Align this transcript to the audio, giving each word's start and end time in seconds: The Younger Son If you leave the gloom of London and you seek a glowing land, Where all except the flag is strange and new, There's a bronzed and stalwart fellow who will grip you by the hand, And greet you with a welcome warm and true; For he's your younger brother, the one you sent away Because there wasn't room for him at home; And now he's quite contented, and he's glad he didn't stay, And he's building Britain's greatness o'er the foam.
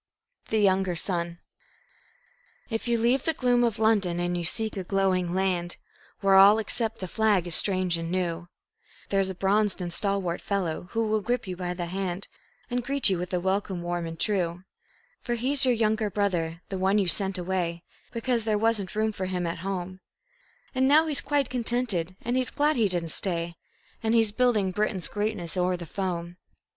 The 0.49 0.57
Younger 0.57 0.95
Son 0.95 1.37
If 2.71 2.87
you 2.87 2.97
leave 2.97 3.21
the 3.21 3.35
gloom 3.35 3.63
of 3.63 3.77
London 3.77 4.19
and 4.19 4.35
you 4.35 4.43
seek 4.43 4.75
a 4.75 4.83
glowing 4.83 5.31
land, 5.35 5.77
Where 6.21 6.33
all 6.33 6.57
except 6.57 6.97
the 6.97 7.07
flag 7.07 7.45
is 7.45 7.53
strange 7.53 7.99
and 7.99 8.09
new, 8.09 8.47
There's 9.09 9.29
a 9.29 9.35
bronzed 9.35 9.79
and 9.79 9.93
stalwart 9.93 10.41
fellow 10.41 10.87
who 10.93 11.03
will 11.07 11.21
grip 11.21 11.45
you 11.45 11.55
by 11.55 11.75
the 11.75 11.85
hand, 11.85 12.27
And 12.67 12.83
greet 12.83 13.11
you 13.11 13.19
with 13.19 13.31
a 13.31 13.39
welcome 13.39 13.83
warm 13.83 14.07
and 14.07 14.19
true; 14.19 14.63
For 15.21 15.35
he's 15.35 15.65
your 15.65 15.73
younger 15.75 16.09
brother, 16.09 16.63
the 16.69 16.79
one 16.79 16.97
you 16.97 17.07
sent 17.07 17.37
away 17.37 17.83
Because 18.11 18.43
there 18.43 18.57
wasn't 18.57 18.95
room 18.95 19.11
for 19.11 19.27
him 19.27 19.45
at 19.45 19.59
home; 19.59 19.99
And 20.73 20.87
now 20.87 21.05
he's 21.05 21.21
quite 21.21 21.47
contented, 21.51 22.15
and 22.23 22.37
he's 22.37 22.49
glad 22.49 22.75
he 22.75 22.87
didn't 22.89 23.09
stay, 23.09 23.53
And 24.01 24.15
he's 24.15 24.31
building 24.31 24.71
Britain's 24.71 25.07
greatness 25.07 25.55
o'er 25.55 25.77
the 25.77 25.85
foam. 25.85 26.37